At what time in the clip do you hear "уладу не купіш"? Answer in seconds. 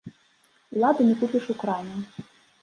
0.77-1.49